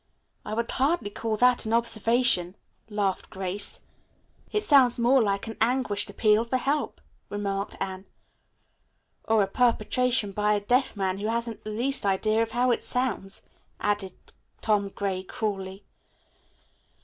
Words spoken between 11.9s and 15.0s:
idea of how it sounds," added Tom